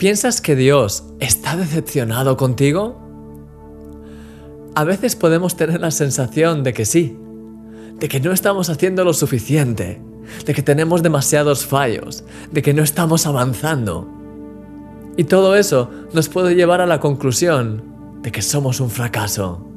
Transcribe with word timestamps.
¿Piensas 0.00 0.40
que 0.40 0.56
Dios 0.56 1.04
está 1.18 1.58
decepcionado 1.58 2.38
contigo? 2.38 2.98
A 4.74 4.82
veces 4.84 5.14
podemos 5.14 5.56
tener 5.56 5.78
la 5.78 5.90
sensación 5.90 6.62
de 6.62 6.72
que 6.72 6.86
sí, 6.86 7.18
de 7.98 8.08
que 8.08 8.18
no 8.18 8.32
estamos 8.32 8.70
haciendo 8.70 9.04
lo 9.04 9.12
suficiente, 9.12 10.00
de 10.46 10.54
que 10.54 10.62
tenemos 10.62 11.02
demasiados 11.02 11.66
fallos, 11.66 12.24
de 12.50 12.62
que 12.62 12.72
no 12.72 12.82
estamos 12.82 13.26
avanzando. 13.26 14.08
Y 15.18 15.24
todo 15.24 15.54
eso 15.54 15.90
nos 16.14 16.30
puede 16.30 16.54
llevar 16.54 16.80
a 16.80 16.86
la 16.86 16.98
conclusión 16.98 17.84
de 18.22 18.32
que 18.32 18.40
somos 18.40 18.80
un 18.80 18.88
fracaso. 18.88 19.68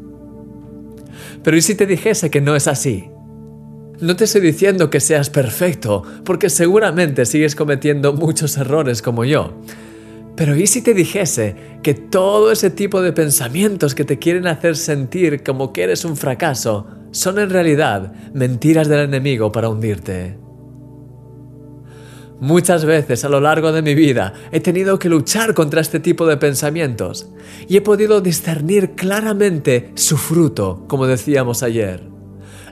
Pero 1.43 1.57
¿y 1.57 1.61
si 1.61 1.75
te 1.75 1.85
dijese 1.85 2.31
que 2.31 2.39
no 2.39 2.55
es 2.55 2.69
así? 2.69 3.09
No 3.99 4.15
te 4.15 4.23
estoy 4.23 4.39
diciendo 4.39 4.89
que 4.89 5.01
seas 5.01 5.29
perfecto, 5.29 6.03
porque 6.23 6.49
seguramente 6.49 7.25
sigues 7.25 7.57
cometiendo 7.57 8.13
muchos 8.13 8.55
errores 8.55 9.01
como 9.01 9.25
yo. 9.25 9.53
Pero 10.36 10.55
¿y 10.55 10.65
si 10.65 10.81
te 10.81 10.93
dijese 10.93 11.55
que 11.84 11.93
todo 11.93 12.52
ese 12.52 12.71
tipo 12.71 13.02
de 13.02 13.13
pensamientos 13.13 13.94
que 13.94 14.03
te 14.03 14.17
quieren 14.17 14.48
hacer 14.48 14.76
sentir 14.76 15.44
como 15.44 15.71
que 15.71 15.84
eres 15.84 16.05
un 16.05 16.17
fracaso 16.17 16.88
son 17.12 17.38
en 17.38 17.52
realidad 17.52 18.13
mentiras 18.34 18.88
del 18.88 19.02
enemigo 19.02 19.52
para 19.52 19.70
hundirte? 19.70 20.43
Muchas 22.40 22.84
veces 22.84 23.23
a 23.23 23.30
lo 23.30 23.40
largo 23.40 23.71
de 23.71 23.84
mi 23.84 23.93
vida 23.93 24.34
he 24.52 24.59
tenido 24.59 24.98
que 24.98 25.07
luchar 25.07 25.54
contra 25.54 25.81
este 25.81 25.99
tipo 25.99 26.26
de 26.26 26.35
pensamientos 26.35 27.29
y 27.70 27.77
he 27.77 27.81
podido 27.81 28.20
discernir 28.20 28.95
claramente 28.95 29.91
su 29.93 30.18
fruto, 30.18 30.84
como 30.88 31.05
decíamos 31.05 31.62
ayer. 31.62 32.02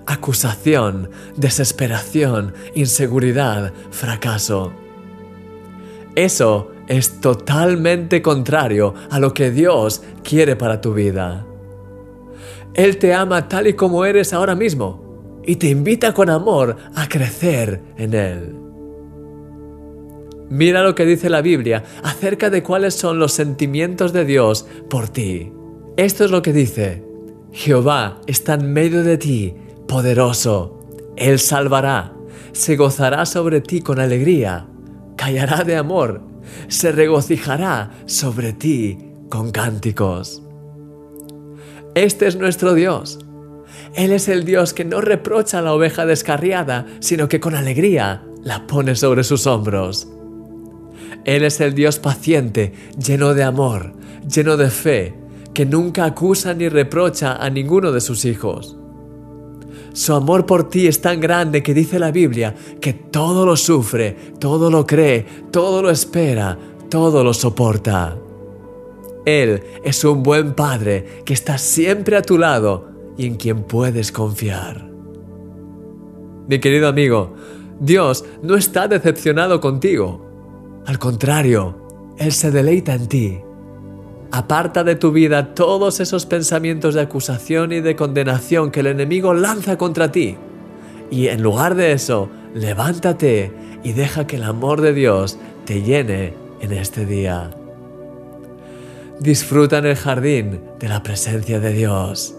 Acusación, 0.07 1.11
desesperación, 1.37 2.53
inseguridad, 2.73 3.71
fracaso. 3.91 4.73
Eso 6.15 6.71
es 6.91 7.21
totalmente 7.21 8.21
contrario 8.21 8.93
a 9.09 9.17
lo 9.17 9.33
que 9.33 9.49
Dios 9.49 10.03
quiere 10.23 10.57
para 10.57 10.81
tu 10.81 10.93
vida. 10.93 11.45
Él 12.73 12.97
te 12.97 13.13
ama 13.13 13.47
tal 13.47 13.67
y 13.67 13.73
como 13.75 14.03
eres 14.03 14.33
ahora 14.33 14.55
mismo 14.55 15.41
y 15.45 15.55
te 15.55 15.69
invita 15.69 16.13
con 16.13 16.29
amor 16.29 16.75
a 16.93 17.07
crecer 17.07 17.81
en 17.97 18.13
Él. 18.13 18.55
Mira 20.49 20.83
lo 20.83 20.93
que 20.93 21.05
dice 21.05 21.29
la 21.29 21.41
Biblia 21.41 21.81
acerca 22.03 22.49
de 22.49 22.61
cuáles 22.61 22.93
son 22.93 23.19
los 23.19 23.31
sentimientos 23.31 24.11
de 24.11 24.25
Dios 24.25 24.67
por 24.89 25.07
ti. 25.07 25.53
Esto 25.95 26.25
es 26.25 26.31
lo 26.31 26.41
que 26.41 26.51
dice. 26.51 27.05
Jehová 27.53 28.19
está 28.27 28.55
en 28.55 28.73
medio 28.73 29.03
de 29.03 29.17
ti, 29.17 29.53
poderoso. 29.87 30.81
Él 31.15 31.39
salvará, 31.39 32.11
se 32.51 32.75
gozará 32.75 33.25
sobre 33.25 33.61
ti 33.61 33.79
con 33.79 33.97
alegría, 34.01 34.67
callará 35.15 35.63
de 35.63 35.77
amor, 35.77 36.30
se 36.67 36.91
regocijará 36.91 37.91
sobre 38.05 38.53
ti 38.53 38.97
con 39.29 39.51
cánticos. 39.51 40.43
Este 41.95 42.27
es 42.27 42.35
nuestro 42.35 42.73
Dios. 42.73 43.19
Él 43.95 44.11
es 44.11 44.29
el 44.29 44.45
Dios 44.45 44.73
que 44.73 44.85
no 44.85 45.01
reprocha 45.01 45.59
a 45.59 45.61
la 45.61 45.73
oveja 45.73 46.05
descarriada, 46.05 46.85
sino 46.99 47.27
que 47.27 47.39
con 47.39 47.55
alegría 47.55 48.23
la 48.43 48.65
pone 48.67 48.95
sobre 48.95 49.23
sus 49.23 49.47
hombros. 49.47 50.07
Él 51.25 51.43
es 51.43 51.59
el 51.61 51.73
Dios 51.73 51.99
paciente, 51.99 52.73
lleno 52.97 53.33
de 53.33 53.43
amor, 53.43 53.93
lleno 54.27 54.57
de 54.57 54.69
fe, 54.69 55.13
que 55.53 55.65
nunca 55.65 56.05
acusa 56.05 56.53
ni 56.53 56.69
reprocha 56.69 57.35
a 57.35 57.49
ninguno 57.49 57.91
de 57.91 58.01
sus 58.01 58.25
hijos. 58.25 58.77
Su 59.93 60.13
amor 60.13 60.45
por 60.45 60.69
ti 60.69 60.87
es 60.87 61.01
tan 61.01 61.19
grande 61.19 61.61
que 61.61 61.73
dice 61.73 61.99
la 61.99 62.11
Biblia 62.11 62.55
que 62.79 62.93
todo 62.93 63.45
lo 63.45 63.55
sufre, 63.55 64.15
todo 64.39 64.69
lo 64.69 64.85
cree, 64.85 65.25
todo 65.51 65.81
lo 65.81 65.89
espera, 65.89 66.57
todo 66.89 67.23
lo 67.23 67.33
soporta. 67.33 68.17
Él 69.25 69.63
es 69.83 70.03
un 70.03 70.23
buen 70.23 70.53
Padre 70.53 71.21
que 71.25 71.33
está 71.33 71.57
siempre 71.57 72.17
a 72.17 72.21
tu 72.21 72.37
lado 72.37 72.89
y 73.17 73.25
en 73.25 73.35
quien 73.35 73.63
puedes 73.63 74.11
confiar. 74.11 74.89
Mi 76.47 76.59
querido 76.59 76.87
amigo, 76.87 77.33
Dios 77.79 78.25
no 78.41 78.55
está 78.55 78.87
decepcionado 78.87 79.59
contigo. 79.61 80.25
Al 80.85 80.99
contrario, 80.99 82.13
Él 82.17 82.31
se 82.31 82.51
deleita 82.51 82.93
en 82.93 83.07
ti. 83.07 83.39
Aparta 84.31 84.85
de 84.85 84.95
tu 84.95 85.11
vida 85.11 85.53
todos 85.53 85.99
esos 85.99 86.25
pensamientos 86.25 86.93
de 86.93 87.01
acusación 87.01 87.73
y 87.73 87.81
de 87.81 87.97
condenación 87.97 88.71
que 88.71 88.79
el 88.79 88.87
enemigo 88.87 89.33
lanza 89.33 89.77
contra 89.77 90.11
ti. 90.11 90.37
Y 91.09 91.27
en 91.27 91.43
lugar 91.43 91.75
de 91.75 91.91
eso, 91.91 92.29
levántate 92.53 93.51
y 93.83 93.91
deja 93.91 94.27
que 94.27 94.37
el 94.37 94.43
amor 94.43 94.79
de 94.79 94.93
Dios 94.93 95.37
te 95.65 95.81
llene 95.81 96.33
en 96.61 96.71
este 96.71 97.05
día. 97.05 97.51
Disfruta 99.19 99.79
en 99.79 99.87
el 99.87 99.97
jardín 99.97 100.61
de 100.79 100.87
la 100.87 101.03
presencia 101.03 101.59
de 101.59 101.73
Dios. 101.73 102.33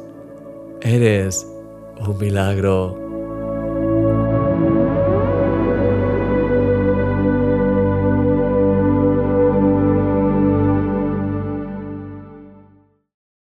Eres 0.80 1.46
un 2.00 2.18
milagro. 2.18 3.01